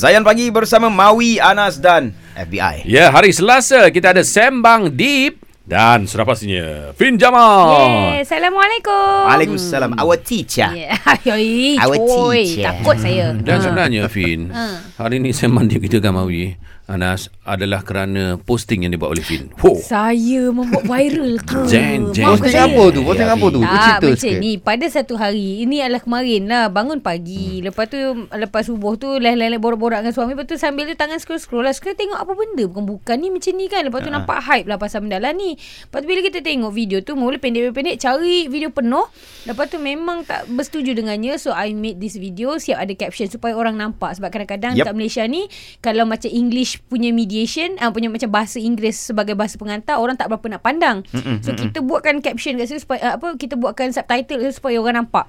Zayan 0.00 0.24
Pagi 0.24 0.48
bersama 0.48 0.88
Mawi, 0.88 1.36
Anas 1.36 1.76
dan 1.76 2.16
FBI. 2.32 2.88
Ya, 2.88 3.12
hari 3.12 3.36
Selasa 3.36 3.84
kita 3.92 4.16
ada 4.16 4.24
Sembang 4.24 4.88
Deep 4.88 5.44
dan 5.60 6.08
sudah 6.08 6.24
pastinya 6.24 6.88
Fin 6.96 7.20
Jamal. 7.20 8.16
Yeah, 8.16 8.24
Assalamualaikum. 8.24 9.28
Waalaikumsalam. 9.28 10.00
Our 10.00 10.16
teacher. 10.16 10.72
Yeah. 10.80 10.96
Ayoi, 11.04 11.76
Our 11.76 12.00
teacher. 12.32 12.64
Takut 12.64 12.96
saya. 12.96 13.36
Dan 13.36 13.60
Ha. 13.60 13.64
sebenarnya 13.68 14.08
Fin, 14.08 14.48
Ha. 14.48 14.96
hari 14.96 15.20
ini 15.20 15.36
Sembang 15.36 15.68
Deep 15.68 15.84
kita 15.84 16.00
Gamawi 16.00 16.56
Anas 16.90 17.30
adalah 17.40 17.80
kerana 17.80 18.34
posting 18.36 18.82
yang 18.82 18.90
dibuat 18.90 19.14
oleh 19.14 19.22
Fin. 19.22 19.46
Ho. 19.58 19.78
Saya 19.78 20.50
membuat 20.50 20.82
viral 20.82 21.38
ke? 21.38 21.62
Jeng, 21.64 22.10
Maafkan 22.10 22.34
Posting 22.42 22.58
apa 22.58 22.82
tu? 22.88 23.00
Posting 23.00 23.22
Ya, 23.22 23.32
apa 23.32 23.46
tu? 23.48 23.60
Tak, 23.60 23.70
Bercerita 23.70 24.02
macam 24.02 24.18
sikit. 24.18 24.36
ni 24.36 24.52
Pada 24.56 24.86
satu 24.86 25.14
hari 25.14 25.62
Ini 25.62 25.76
adalah 25.82 26.00
kemarin 26.00 26.42
lah 26.44 26.64
Bangun 26.66 26.98
pagi 26.98 27.58
hmm. 27.58 27.64
Lepas 27.64 27.86
tu 27.86 28.00
Lepas 28.28 28.62
subuh 28.64 28.94
tu 28.96 29.06
Lain-lain 29.12 29.54
borak-borak 29.56 30.00
dengan 30.00 30.10
suami 30.10 30.32
Lepas 30.32 30.46
tu 30.46 30.56
sambil 30.56 30.84
tu 30.84 30.94
Tangan 30.94 31.16
scroll-scroll 31.16 31.62
lah 31.62 31.70
Sekarang 31.70 31.94
tengok 31.96 32.18
apa 32.18 32.32
benda 32.32 32.62
Bukan-bukan 32.66 33.16
ni 33.16 33.28
macam 33.30 33.52
ni 33.52 33.66
kan 33.66 33.82
Lepas 33.82 34.00
tu 34.00 34.08
Ha. 34.08 34.16
nampak 34.16 34.38
hype 34.42 34.66
lah 34.66 34.74
Pasal 34.74 34.98
benda 35.00 35.16
lah 35.16 35.30
ni 35.30 35.54
Lepas 35.54 35.98
tu 36.00 36.06
bila 36.06 36.20
kita 36.20 36.38
tengok 36.40 36.70
video 36.70 36.98
tu 36.98 37.14
Mula 37.14 37.38
pendek-pendek 37.38 37.96
Cari 37.96 38.46
video 38.46 38.68
penuh 38.68 39.06
Lepas 39.44 39.68
tu 39.68 39.78
memang 39.78 40.24
tak 40.24 40.48
bersetuju 40.48 40.90
dengannya 40.92 41.36
So 41.36 41.52
I 41.52 41.70
made 41.70 41.96
this 41.96 42.16
video 42.16 42.56
Siap 42.56 42.74
ada 42.76 42.92
caption 42.92 43.28
Supaya 43.28 43.54
orang 43.54 43.76
nampak 43.76 44.16
Sebab 44.16 44.28
kadang-kadang 44.28 44.72
Yep. 44.72 44.82
Kat 44.82 44.94
Malaysia 44.94 45.22
ni 45.22 45.46
Kalau 45.78 46.02
macam 46.02 46.26
English 46.26 46.79
punya 46.88 47.10
mediation 47.10 47.76
uh, 47.82 47.90
Punya 47.90 48.08
macam 48.08 48.30
bahasa 48.30 48.56
Inggeris 48.62 49.12
Sebagai 49.12 49.34
bahasa 49.34 49.58
pengantar 49.60 49.98
Orang 49.98 50.16
tak 50.16 50.30
berapa 50.30 50.56
nak 50.56 50.62
pandang 50.62 51.02
Mm-mm, 51.10 51.44
So 51.44 51.52
kita 51.52 51.82
buatkan 51.82 52.22
caption 52.24 52.56
kat 52.56 52.70
situ 52.70 52.86
supaya 52.86 53.00
uh, 53.02 53.12
apa 53.18 53.36
kita 53.36 53.58
buatkan 53.58 53.90
subtitle 53.92 54.40
tu 54.40 54.50
supaya 54.54 54.78
orang 54.80 55.04
nampak 55.04 55.28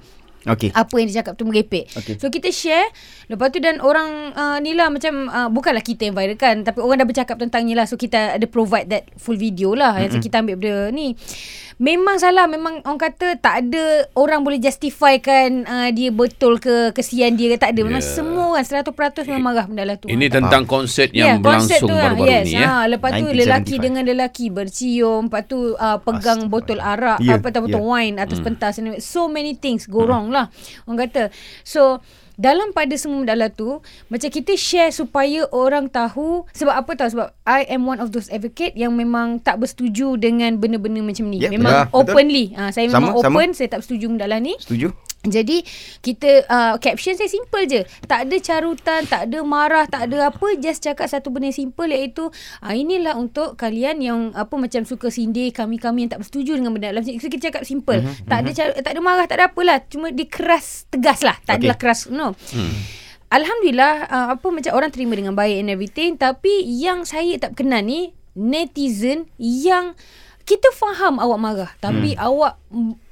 Okey. 0.50 0.74
apa 0.74 0.94
yang 0.98 1.08
dia 1.10 1.22
cakap 1.22 1.38
tu 1.38 1.46
merepek. 1.46 1.86
Okey. 1.94 2.18
So 2.18 2.34
kita 2.34 2.50
share 2.50 2.90
lepas 3.30 3.54
tu 3.54 3.62
dan 3.62 3.78
orang 3.78 4.34
uh, 4.34 4.58
ni 4.58 4.74
lah 4.74 4.90
macam 4.90 5.30
uh, 5.30 5.50
bukanlah 5.54 5.86
kita 5.86 6.10
yang 6.10 6.18
viral 6.18 6.38
kan 6.38 6.66
tapi 6.66 6.82
orang 6.82 7.06
dah 7.06 7.08
bercakap 7.08 7.38
tentangnya 7.38 7.78
lah 7.78 7.86
so 7.86 7.94
kita 7.94 8.36
ada 8.36 8.46
provide 8.50 8.90
that 8.90 9.06
full 9.22 9.38
video 9.38 9.78
lah 9.78 9.94
mm-hmm. 9.94 10.18
yang 10.18 10.24
kita 10.24 10.36
ambil 10.42 10.56
benda 10.58 10.78
ni. 10.90 11.14
Memang 11.82 12.22
salah 12.22 12.46
memang 12.46 12.82
orang 12.86 13.02
kata 13.02 13.42
tak 13.42 13.66
ada 13.66 14.06
orang 14.14 14.46
boleh 14.46 14.62
justifikan 14.62 15.66
uh, 15.66 15.90
dia 15.90 16.14
betul 16.14 16.58
ke 16.62 16.94
kesian 16.94 17.38
dia 17.38 17.54
ke 17.54 17.58
tak 17.62 17.78
ada. 17.78 17.82
Memang 17.86 18.02
Yeah. 18.02 18.18
semua 18.18 18.41
orang 18.52 18.64
100% 18.64 18.92
memang 19.26 19.44
marah 19.44 19.66
benda 19.66 19.84
lah 19.84 19.96
tu. 19.96 20.06
Ini 20.06 20.26
tentang 20.28 20.64
konsert 20.64 21.10
Ya, 21.12 21.34
yang 21.34 21.40
konsep 21.40 21.80
berlangsung 21.80 21.88
tu 21.88 21.94
lah. 21.94 22.04
baru-baru 22.12 22.32
yes. 22.32 22.46
ni 22.46 22.54
ya. 22.54 22.68
Ha, 22.68 22.86
lepas 22.88 23.10
tu 23.14 23.26
1975. 23.26 23.42
lelaki 23.42 23.76
dengan 23.78 24.04
lelaki 24.04 24.46
bercium, 24.48 25.22
lepas 25.28 25.44
tu 25.44 25.60
uh, 25.74 25.98
pegang 26.00 26.40
Astaga. 26.44 26.54
botol 26.54 26.80
arak, 26.80 27.20
Ya, 27.20 27.36
apa 27.36 27.48
atau 27.48 27.62
botol 27.62 27.80
ya. 27.80 27.88
wine 27.88 28.16
atas 28.18 28.40
pentas 28.40 28.76
and 28.76 29.00
so 29.00 29.26
many 29.26 29.54
things 29.54 29.86
go 29.86 30.04
wrong 30.04 30.30
lah. 30.30 30.52
Orang 30.84 31.02
kata. 31.02 31.32
So 31.64 32.00
dalam 32.36 32.74
pada 32.74 32.96
semua 32.96 33.22
dalam 33.22 33.52
tu 33.52 33.84
macam 34.08 34.26
kita 34.26 34.58
share 34.58 34.90
supaya 34.90 35.46
orang 35.52 35.86
tahu 35.86 36.48
sebab 36.52 36.74
apa 36.74 36.92
tahu 36.96 37.10
sebab 37.12 37.28
I 37.44 37.70
am 37.70 37.86
one 37.86 38.02
of 38.02 38.10
those 38.10 38.30
advocate 38.30 38.74
yang 38.74 38.96
memang 38.96 39.38
tak 39.38 39.58
bersetuju 39.58 40.18
dengan 40.18 40.58
benda-benda 40.58 41.00
macam 41.00 41.30
ni. 41.30 41.38
Ya, 41.38 41.50
memang 41.50 41.86
betul. 41.86 42.02
openly. 42.02 42.50
Ha, 42.56 42.70
saya 42.70 42.90
Sama, 42.90 42.98
memang 42.98 43.14
sama. 43.20 43.38
open, 43.38 43.50
saya 43.54 43.68
tak 43.70 43.80
bersetuju 43.82 44.06
benda 44.10 44.26
lah 44.26 44.40
ni. 44.40 44.58
Setuju? 44.58 44.90
Jadi 45.22 45.62
kita 46.02 46.50
uh, 46.50 46.76
caption 46.82 47.14
saya 47.14 47.30
simple 47.30 47.64
je. 47.70 47.86
Tak 48.10 48.26
ada 48.26 48.36
carutan, 48.42 49.06
tak 49.06 49.30
ada 49.30 49.40
marah, 49.46 49.86
tak 49.86 50.10
ada 50.10 50.34
apa, 50.34 50.58
just 50.58 50.82
cakap 50.82 51.06
satu 51.06 51.30
benda 51.30 51.54
simple 51.54 51.94
iaitu 51.94 52.34
uh, 52.66 52.74
inilah 52.74 53.14
untuk 53.14 53.54
kalian 53.54 54.02
yang 54.02 54.20
apa 54.34 54.58
macam 54.58 54.82
suka 54.82 55.14
sindir 55.14 55.54
kami-kami 55.54 56.06
yang 56.06 56.12
tak 56.18 56.26
bersetuju 56.26 56.58
dengan 56.58 56.74
benda 56.74 56.90
dalam 56.90 57.06
so, 57.06 57.30
kita 57.30 57.54
cakap 57.54 57.64
simple. 57.70 58.02
Mm-hmm. 58.02 58.26
Tak 58.26 58.38
ada 58.42 58.50
car- 58.50 58.78
tak 58.82 58.92
ada 58.98 59.02
marah, 59.02 59.26
tak 59.30 59.38
ada 59.38 59.46
apalah. 59.54 59.78
Cuma 59.86 60.10
dia 60.10 60.26
keras 60.26 60.90
tegas 60.90 61.22
lah. 61.22 61.38
Tak 61.46 61.62
Okay. 61.62 61.70
adalah 61.70 61.78
keras 61.78 62.10
no. 62.10 62.34
Hmm. 62.56 62.74
Alhamdulillah 63.32 63.94
uh, 64.12 64.28
apa 64.36 64.48
macam 64.52 64.72
orang 64.76 64.92
terima 64.92 65.16
dengan 65.16 65.38
baik 65.38 65.64
and 65.64 65.72
everything 65.72 66.20
tapi 66.20 66.68
yang 66.68 67.08
saya 67.08 67.40
tak 67.40 67.56
kenal 67.56 67.80
ni 67.80 68.12
netizen 68.36 69.32
yang 69.40 69.96
kita 70.44 70.68
faham 70.76 71.16
awak 71.16 71.40
marah 71.40 71.72
tapi 71.80 72.18
hmm. 72.18 72.20
awak 72.20 72.60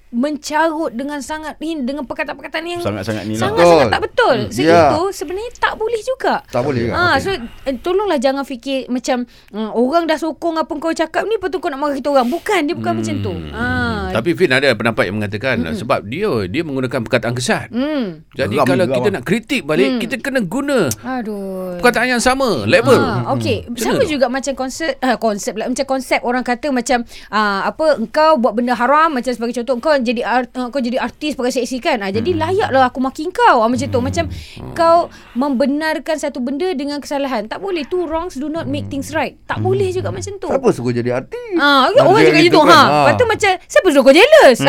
mencarut 0.09 0.89
dengan 0.97 1.21
sangat 1.21 1.61
ni 1.61 1.77
dengan 1.85 2.01
perkataan-perkataan 2.01 2.65
yang 2.65 2.81
Sangat-sangat 2.81 3.29
ni 3.29 3.37
sangat-sangat 3.37 3.85
Betul. 3.85 3.93
tak 3.93 4.01
betul. 4.01 4.37
Hmm. 4.41 4.53
Segitu 4.53 5.01
Ya. 5.05 5.13
sebenarnya 5.13 5.51
tak 5.61 5.73
boleh 5.77 6.01
juga. 6.01 6.33
Tak 6.49 6.61
boleh 6.65 6.79
juga. 6.89 6.93
Ha, 6.97 7.03
Okey. 7.05 7.21
so 7.21 7.29
eh, 7.69 7.75
tolonglah 7.77 8.17
jangan 8.17 8.41
fikir 8.41 8.89
macam 8.89 9.29
uh, 9.53 9.69
orang 9.77 10.09
dah 10.09 10.17
sokong 10.17 10.57
apa 10.57 10.71
kau 10.81 10.93
cakap 10.93 11.29
ni 11.29 11.37
betul 11.37 11.61
kau 11.61 11.69
nak 11.69 11.77
marah 11.77 11.93
kita 11.93 12.09
orang. 12.09 12.25
Bukan, 12.25 12.59
dia 12.65 12.73
bukan 12.73 12.91
hmm. 12.97 12.99
macam 13.05 13.15
tu. 13.21 13.33
Ha. 13.53 13.65
Tapi 14.09 14.29
Fin 14.33 14.51
ada 14.53 14.69
pendapat 14.73 15.03
yang 15.09 15.15
mengatakan 15.21 15.55
mm 15.61 15.77
sebab 15.79 16.01
dia 16.09 16.27
dia 16.49 16.65
menggunakan 16.65 16.99
perkataan 17.05 17.33
kesat. 17.37 17.69
Hmm. 17.69 18.25
Jadi 18.33 18.57
Geram 18.57 18.67
kalau 18.67 18.85
juga, 18.89 18.95
kita 18.99 19.09
nak 19.13 19.23
kritik 19.23 19.61
balik, 19.63 20.01
kita 20.01 20.17
kena 20.19 20.41
guna 20.43 20.89
Aduh. 21.05 21.77
perkataan 21.79 22.17
yang 22.17 22.23
sama, 22.23 22.65
level. 22.65 22.99
Ah, 22.99 23.31
okey. 23.37 23.69
Macam 23.69 23.95
Sama 23.95 24.03
juga 24.09 24.25
macam 24.27 24.53
konsep 24.57 24.97
uh, 24.99 25.15
konsep 25.21 25.53
lah 25.55 25.69
macam 25.69 25.85
konsep 25.85 26.19
orang 26.25 26.43
kata 26.43 26.73
macam 26.73 27.05
uh, 27.31 27.61
apa 27.69 28.01
engkau 28.01 28.41
buat 28.41 28.57
benda 28.57 28.73
haram 28.75 29.13
macam 29.13 29.31
sebagai 29.31 29.61
contoh 29.61 29.77
engkau 29.77 29.98
jadi 30.01 30.21
art, 30.21 30.49
uh, 30.53 30.67
kau 30.67 30.79
jadi 30.79 30.97
artis 30.97 31.33
pakai 31.33 31.51
seksi 31.51 31.77
kan. 31.77 31.99
Uh, 31.99 32.09
jadi 32.09 32.31
layaklah 32.33 32.87
aku 32.87 32.99
maki 32.99 33.29
kau. 33.29 33.61
Uh, 33.61 33.69
macam 33.69 33.87
tu 33.87 33.99
macam 33.99 34.25
kau 34.73 34.99
membenarkan 35.33 36.15
satu 36.15 36.39
benda 36.39 36.67
dengan 36.71 36.99
kesalahan. 36.99 37.45
Tak 37.45 37.59
boleh 37.59 37.83
two 37.85 38.03
wrongs 38.03 38.35
do 38.35 38.47
not 38.47 38.65
make 38.65 38.87
things 38.87 39.11
right. 39.11 39.39
Tak 39.45 39.59
boleh 39.59 39.89
juga 39.89 40.09
macam 40.09 40.35
tu. 40.37 40.47
Siapa 40.47 40.67
suruh 40.69 40.91
jadi 40.91 41.09
artis? 41.15 41.55
Ah, 41.55 41.89
Nak 41.89 42.05
orang 42.05 42.23
cakap 42.23 42.35
gitu 42.39 42.47
gitu 42.49 42.59
kan? 42.63 42.69
ha. 42.69 42.79
Ha. 42.79 42.97
Lepas 42.99 43.13
tu 43.15 43.25
macam 43.25 43.51
siapa 43.65 43.87
suruh 43.89 44.03
kau 44.03 44.15
jealous? 44.15 44.59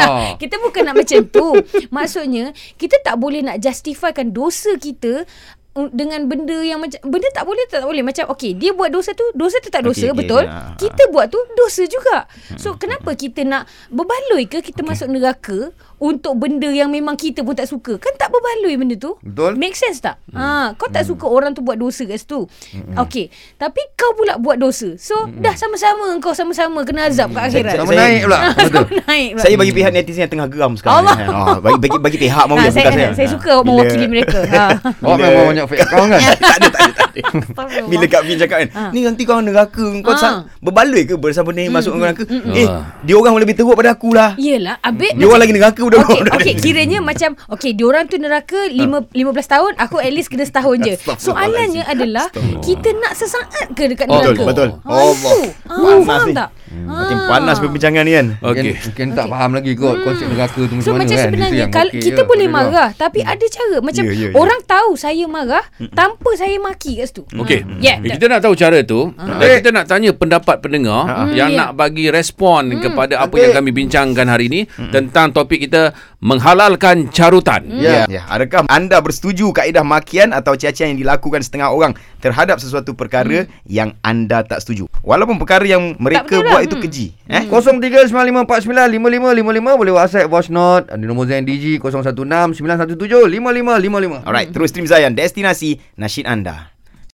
Ah. 0.00 0.34
kita 0.36 0.56
bukan 0.58 0.82
nak 0.86 0.96
macam 0.96 1.20
tu. 1.26 1.46
Maksudnya 1.90 2.52
kita 2.76 2.98
tak 3.02 3.16
boleh 3.16 3.42
nak 3.42 3.58
justifikan 3.58 4.30
dosa 4.30 4.74
kita 4.76 5.24
dengan 5.72 6.26
benda 6.26 6.58
yang 6.58 6.76
macam 6.76 6.98
benda 7.04 7.30
tak 7.30 7.42
boleh 7.42 7.62
tak, 7.64 7.78
tak 7.78 7.86
boleh 7.86 8.02
macam 8.02 8.26
okey 8.28 8.52
dia 8.52 8.70
buat 8.70 8.88
dosa 8.88 9.12
tu 9.12 9.22
dosa 9.32 9.56
tu 9.56 9.68
tak 9.68 9.80
dosa 9.80 10.02
okey, 10.04 10.18
betul 10.18 10.42
okey. 10.42 10.50
Ah, 10.52 10.74
kita 10.74 11.02
buat 11.08 11.26
tu 11.26 11.38
dosa 11.54 11.86
juga 11.86 12.26
so 12.56 12.74
kenapa 12.74 13.12
kita 13.12 13.42
nak 13.42 13.64
berbaloi 13.86 14.44
ke 14.44 14.60
kita 14.60 14.82
masuk 14.82 15.06
neraka 15.06 15.70
untuk 15.96 16.34
benda 16.34 16.66
yang 16.66 16.88
memang 16.88 17.14
kita 17.14 17.40
pun 17.40 17.52
tak 17.52 17.64
suka 17.64 17.96
kan 17.96 18.10
tak 18.14 18.28
berbaloi 18.28 18.74
benda 18.74 18.96
tu 18.96 19.14
Betul. 19.20 19.54
make 19.54 19.72
sense 19.72 19.98
tak 19.98 20.18
ha 20.30 20.74
kau 20.74 20.86
tak 20.86 21.04
suka 21.04 21.24
orang 21.24 21.52
tu 21.52 21.60
buat 21.60 21.76
dosa 21.76 22.02
kat 22.02 22.18
situ 22.18 22.50
okey 22.98 23.30
tapi 23.56 23.78
kau 23.94 24.10
pula 24.12 24.36
buat 24.36 24.58
dosa 24.58 24.96
so 24.96 25.14
dah 25.30 25.54
sama-sama 25.54 26.18
kau 26.18 26.32
sama-sama 26.32 26.82
kena 26.82 27.06
azab 27.06 27.30
kat 27.30 27.46
akhirat 27.46 27.74
Sama 27.76 27.90
Saya- 27.90 28.00
naik 28.02 28.20
pula. 28.22 28.38
Betul. 28.58 28.82
sama 28.82 29.02
naik 29.06 29.28
pula. 29.30 29.40
Saya 29.40 29.54
bagi 29.56 29.72
pihak 29.72 29.90
netizen 29.92 30.20
yang 30.20 30.32
tengah 30.32 30.48
geram 30.48 30.72
sekarang. 30.74 30.96
Allah. 31.00 31.14
ni. 31.14 31.24
Ha, 31.26 31.54
bagi 31.60 31.78
bagi 31.78 31.98
bagi 32.00 32.18
pihak 32.18 32.44
mau 32.48 32.56
Ha, 32.56 32.66
saya, 32.66 32.88
saya, 32.88 33.08
saya 33.14 33.28
Ha. 33.28 33.32
suka 33.32 33.52
mewakili 33.62 34.06
mereka. 34.06 34.38
Ha. 34.42 34.64
Awak 35.04 35.16
Bila- 35.16 35.30
memang 35.30 35.56
banyak 35.60 35.68
fake 35.68 35.82
account 35.84 36.08
kan? 36.08 36.20
tak 36.40 36.56
ada 36.56 36.68
tak 36.68 36.80
ada 36.80 36.92
tak 36.96 37.10
ada. 37.10 37.82
Bila 37.84 38.04
Kak 38.06 38.22
Fin 38.24 38.36
cakap 38.38 38.56
kan, 38.58 38.68
Ha. 38.70 38.82
ni 38.90 39.00
nanti 39.02 39.22
kau 39.22 39.38
neraka 39.38 39.84
kau 40.00 40.12
Ha. 40.12 40.16
sang 40.16 40.36
berbaloi 40.58 41.02
ke 41.04 41.14
bersama 41.16 41.52
ni 41.52 41.68
masuk 41.68 41.92
neraka? 41.94 42.24
mm. 42.24 42.52
Eh, 42.52 42.66
dia 43.04 43.14
orang 43.14 43.36
lebih 43.36 43.54
teruk 43.54 43.76
pada 43.76 43.92
aku 43.92 44.12
lah. 44.12 44.32
Yelah, 44.36 44.80
abik 44.80 45.14
Dia 45.14 45.26
orang 45.26 45.40
lagi 45.42 45.52
neraka 45.52 45.82
dah. 45.82 46.00
Okey, 46.00 46.20
okey, 46.36 46.54
kiranya 46.56 46.98
macam 47.00 47.36
okey, 47.50 47.70
diorang 47.74 48.06
tu 48.06 48.16
neraka 48.16 48.56
lima, 48.68 49.04
15 49.06 49.20
tahun, 49.46 49.72
aku 49.76 49.96
at 49.98 50.10
least 50.10 50.28
kena 50.28 50.44
setahun 50.44 50.76
je. 50.80 50.94
Soalannya 51.18 51.82
adalah 51.84 52.26
kita 52.62 52.88
nak 52.96 53.12
sesaat 53.12 53.74
ke 53.74 53.84
dekat 53.86 54.06
Oh, 54.06 54.16
neraka? 54.16 54.42
betul, 54.42 54.46
betul. 54.46 54.68
Ha, 54.80 54.90
Allah. 54.90 55.40
Panas 55.82 56.22
ni. 56.24 56.34
tak? 56.34 56.48
Makin 56.70 57.18
Ha. 57.18 57.26
panas 57.26 57.56
perbincangan 57.58 58.02
ni 58.04 58.12
kan. 58.12 58.26
Mungkin, 58.36 58.62
Okey. 58.62 58.74
mungkin 58.86 59.06
tak 59.10 59.26
faham 59.26 59.50
lagi 59.52 59.72
kot 59.74 59.96
konsep 60.00 60.26
neraka 60.26 60.60
tu 60.60 60.70
macam 60.70 60.80
So 60.80 60.92
mana 60.92 61.02
macam 61.02 61.10
kan. 61.10 61.26
Sebenarnya 61.26 61.58
yang 61.58 61.70
kalau 61.70 61.90
okey 61.90 61.98
kita 62.00 62.14
je. 62.14 62.22
boleh 62.22 62.38
Boleh 62.40 62.46
marah 62.48 62.88
tapi 62.94 63.20
ada 63.20 63.44
cara 63.44 63.76
macam 63.80 64.02
Ya, 64.02 64.12
ya, 64.12 64.26
ya. 64.26 64.34
orang 64.34 64.60
tahu 64.64 64.90
saya 64.94 65.24
marah 65.26 65.64
tanpa 65.90 66.30
saya 66.32 66.56
maki 66.56 66.92
kat 66.96 67.06
situ. 67.06 67.22
Okey. 67.32 67.60
Yeah, 67.78 67.98
Eh, 67.98 68.14
kita 68.14 68.26
nak 68.26 68.40
tahu 68.40 68.54
cara 68.54 68.78
tu 68.80 69.10
dan 69.12 69.48
kita 69.58 69.70
nak 69.72 69.84
tanya 69.84 70.10
pendapat 70.12 70.56
pendengar 70.58 71.02
yang 71.28 71.48
Hmm, 71.48 71.58
nak 71.58 71.70
bagi 71.74 72.06
respon 72.08 72.70
kepada 72.78 73.18
apa 73.18 73.28
Okey. 73.28 73.42
yang 73.42 73.52
kami 73.52 73.70
bincangkan 73.72 74.26
hari 74.26 74.46
ini 74.46 74.60
tentang 74.88 75.30
topik 75.30 75.58
kita 75.60 75.90
menghalalkan 76.20 77.10
carutan. 77.10 77.66
Ya. 77.72 78.06
ya. 78.06 78.22
Adakah 78.26 78.64
anda 78.66 79.00
bersetuju 79.00 79.50
kaedah 79.50 79.82
makian 79.82 80.30
atau 80.30 80.54
cacian 80.54 80.94
yang 80.94 81.00
dilakukan 81.00 81.40
setengah 81.40 81.68
orang 81.68 81.92
terhadap 82.18 82.56
sesuatu 82.56 82.92
perkara 82.92 83.44
yang 83.64 83.98
anda 84.00 84.40
tak 84.40 84.60
setuju? 84.60 84.86
Walaupun 85.00 85.34
perkara 85.36 85.66
yang 85.70 85.94
mereka 86.02 86.42
lah. 86.42 86.58
buat 86.58 86.66
itu 86.66 86.74
Hmm. 86.76 86.82
keji. 86.82 87.06
Eh? 87.30 87.46
0395495555 87.46 89.78
boleh 89.78 89.94
WhatsApp 89.94 90.26
voice 90.26 90.50
note 90.50 90.90
ada 90.90 90.98
nombor 91.06 91.30
Zain 91.30 91.46
DG 91.46 91.78
0169175555. 91.78 94.26
Alright, 94.26 94.50
terus 94.50 94.74
stream 94.74 94.90
Zayan, 94.90 95.14
destinasi 95.14 95.78
nasyid 95.94 96.26
anda. 96.26 96.74